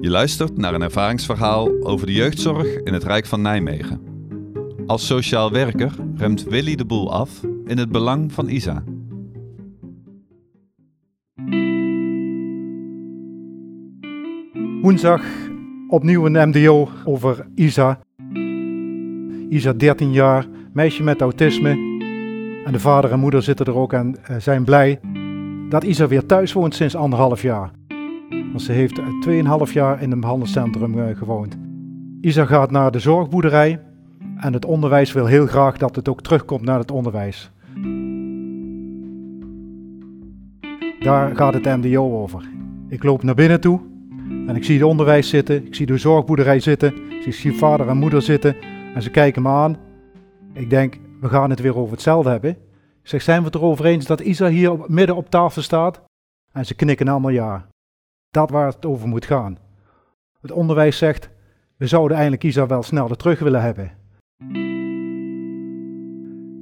Je 0.00 0.10
luistert 0.10 0.56
naar 0.56 0.74
een 0.74 0.82
ervaringsverhaal 0.82 1.70
over 1.82 2.06
de 2.06 2.12
jeugdzorg 2.12 2.66
in 2.66 2.92
het 2.92 3.04
Rijk 3.04 3.26
van 3.26 3.42
Nijmegen. 3.42 4.00
Als 4.86 5.06
sociaal 5.06 5.52
werker 5.52 5.92
remt 6.16 6.44
Willy 6.44 6.74
de 6.74 6.84
boel 6.84 7.12
af 7.12 7.42
in 7.66 7.78
het 7.78 7.88
belang 7.88 8.32
van 8.32 8.48
Isa. 8.48 8.82
Woensdag 14.82 15.22
opnieuw 15.88 16.26
een 16.26 16.48
MDO 16.48 16.88
over 17.04 17.46
Isa. 17.54 18.00
Isa 19.50 19.72
13 19.72 20.12
jaar, 20.12 20.46
meisje 20.72 21.02
met 21.02 21.20
autisme. 21.20 21.70
En 22.64 22.72
de 22.72 22.80
vader 22.80 23.12
en 23.12 23.20
moeder 23.20 23.42
zitten 23.42 23.66
er 23.66 23.74
ook 23.74 23.92
en 23.92 24.16
eh, 24.22 24.36
zijn 24.36 24.64
blij 24.64 25.00
dat 25.68 25.84
Isa 25.84 26.06
weer 26.08 26.26
thuis 26.26 26.52
woont 26.52 26.74
sinds 26.74 26.96
anderhalf 26.96 27.42
jaar. 27.42 27.70
Want 28.56 28.68
ze 28.68 28.74
heeft 28.74 29.00
2,5 29.68 29.72
jaar 29.72 30.02
in 30.02 30.12
een 30.12 30.20
behandelcentrum 30.20 30.98
eh, 30.98 31.16
gewoond. 31.16 31.56
Isa 32.20 32.44
gaat 32.44 32.70
naar 32.70 32.90
de 32.90 32.98
zorgboerderij 32.98 33.80
en 34.36 34.52
het 34.52 34.64
onderwijs 34.64 35.12
wil 35.12 35.26
heel 35.26 35.46
graag 35.46 35.78
dat 35.78 35.96
het 35.96 36.08
ook 36.08 36.22
terugkomt 36.22 36.62
naar 36.62 36.78
het 36.78 36.90
onderwijs. 36.90 37.50
Daar 41.00 41.36
gaat 41.36 41.54
het 41.54 41.64
MDO 41.64 42.22
over. 42.22 42.48
Ik 42.88 43.02
loop 43.02 43.22
naar 43.22 43.34
binnen 43.34 43.60
toe 43.60 43.80
en 44.46 44.56
ik 44.56 44.64
zie 44.64 44.74
het 44.74 44.84
onderwijs 44.84 45.28
zitten, 45.28 45.66
ik 45.66 45.74
zie 45.74 45.86
de 45.86 45.98
zorgboerderij 45.98 46.60
zitten, 46.60 46.94
ik 47.26 47.34
zie 47.34 47.58
vader 47.58 47.88
en 47.88 47.96
moeder 47.96 48.22
zitten 48.22 48.56
en 48.94 49.02
ze 49.02 49.10
kijken 49.10 49.42
me 49.42 49.48
aan. 49.48 49.76
Ik 50.52 50.70
denk, 50.70 50.98
we 51.20 51.28
gaan 51.28 51.50
het 51.50 51.60
weer 51.60 51.76
over 51.76 51.92
hetzelfde 51.92 52.30
hebben. 52.30 52.56
Zeg, 53.02 53.22
zijn 53.22 53.38
we 53.38 53.44
het 53.44 53.54
erover 53.54 53.84
eens 53.84 54.06
dat 54.06 54.20
Isa 54.20 54.48
hier 54.48 54.76
midden 54.86 55.16
op 55.16 55.30
tafel 55.30 55.62
staat? 55.62 56.02
En 56.52 56.66
ze 56.66 56.74
knikken 56.74 57.08
allemaal 57.08 57.30
ja. 57.30 57.66
Dat 58.36 58.50
waar 58.50 58.66
het 58.66 58.86
over 58.86 59.08
moet 59.08 59.24
gaan. 59.24 59.58
Het 60.40 60.52
onderwijs 60.52 60.98
zegt, 60.98 61.30
we 61.76 61.86
zouden 61.86 62.16
eigenlijk 62.16 62.44
Isa 62.44 62.66
wel 62.66 62.82
sneller 62.82 63.16
terug 63.16 63.38
willen 63.38 63.62
hebben. 63.62 63.92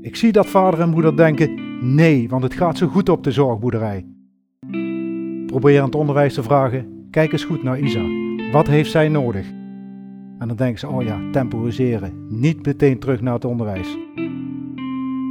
Ik 0.02 0.16
zie 0.16 0.32
dat 0.32 0.46
vader 0.46 0.80
en 0.80 0.88
moeder 0.88 1.16
denken, 1.16 1.54
nee, 1.94 2.28
want 2.28 2.42
het 2.42 2.54
gaat 2.54 2.78
zo 2.78 2.86
goed 2.86 3.08
op 3.08 3.24
de 3.24 3.30
zorgboerderij. 3.30 4.06
Probeer 5.46 5.78
aan 5.78 5.84
het 5.84 5.94
onderwijs 5.94 6.34
te 6.34 6.42
vragen, 6.42 7.08
kijk 7.10 7.32
eens 7.32 7.44
goed 7.44 7.62
naar 7.62 7.78
Isa. 7.78 8.02
Wat 8.52 8.66
heeft 8.66 8.90
zij 8.90 9.08
nodig? 9.08 9.46
En 10.38 10.48
dan 10.48 10.56
denken 10.56 10.78
ze, 10.78 10.88
oh 10.88 11.02
ja, 11.02 11.20
temporiseren. 11.32 12.26
Niet 12.28 12.66
meteen 12.66 12.98
terug 12.98 13.20
naar 13.20 13.34
het 13.34 13.44
onderwijs. 13.44 13.98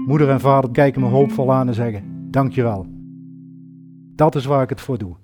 Moeder 0.05 0.29
en 0.29 0.39
vader 0.39 0.71
kijken 0.71 1.01
me 1.01 1.07
hoopvol 1.07 1.53
aan 1.53 1.67
en 1.67 1.73
zeggen, 1.73 2.27
dankjewel. 2.31 2.87
Dat 4.15 4.35
is 4.35 4.45
waar 4.45 4.63
ik 4.63 4.69
het 4.69 4.81
voor 4.81 4.97
doe. 4.97 5.15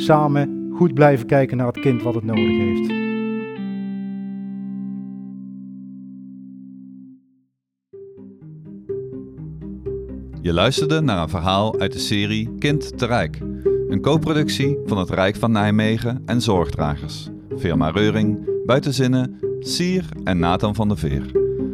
Samen 0.00 0.70
goed 0.74 0.94
blijven 0.94 1.26
kijken 1.26 1.56
naar 1.56 1.66
het 1.66 1.80
kind 1.80 2.02
wat 2.02 2.14
het 2.14 2.24
nodig 2.24 2.56
heeft. 2.56 2.86
Je 10.42 10.52
luisterde 10.52 11.00
naar 11.00 11.22
een 11.22 11.28
verhaal 11.28 11.80
uit 11.80 11.92
de 11.92 11.98
serie 11.98 12.54
Kind 12.58 12.98
te 12.98 13.06
Rijk. 13.06 13.38
Een 13.88 14.00
co-productie 14.00 14.78
van 14.84 14.98
het 14.98 15.10
Rijk 15.10 15.36
van 15.36 15.52
Nijmegen 15.52 16.22
en 16.26 16.40
Zorgdragers. 16.40 17.28
Firma 17.58 17.90
Reuring, 17.90 18.38
Buitenzinnen, 18.66 19.38
Sier 19.60 20.04
en 20.24 20.38
Nathan 20.38 20.74
van 20.74 20.88
der 20.88 20.98
Veer. 20.98 21.26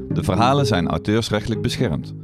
De 0.08 0.22
verhalen 0.22 0.66
zijn 0.66 0.88
auteursrechtelijk 0.88 1.62
beschermd. 1.62 2.14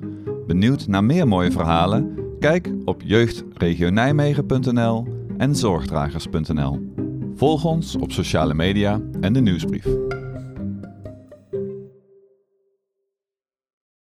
Benieuwd 0.46 0.86
naar 0.86 1.04
meer 1.04 1.28
mooie 1.28 1.50
verhalen? 1.50 2.18
Kijk 2.38 2.70
op 2.84 3.02
jeugdregionijmegen.nl 3.04 5.20
en 5.42 5.56
zorgdragers.nl. 5.56 6.92
Volg 7.34 7.64
ons 7.64 7.96
op 7.96 8.12
sociale 8.12 8.54
media 8.54 9.00
en 9.20 9.32
de 9.32 9.40
nieuwsbrief. 9.40 9.86